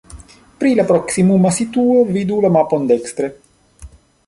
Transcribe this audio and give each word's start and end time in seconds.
Pri 0.61 0.71
la 0.79 0.85
proksimuma 0.91 1.51
situo 1.59 1.99
vidu 2.17 2.41
la 2.47 2.53
mapon 2.57 2.91
dekstre. 2.93 3.33